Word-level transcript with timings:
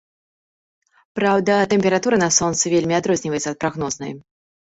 Праўда, 1.19 1.53
тэмпература 1.73 2.15
на 2.23 2.29
сонцы 2.39 2.65
вельмі 2.75 2.97
адрозніваецца 3.01 3.49
ад 3.57 3.63
прагнознай. 3.65 4.11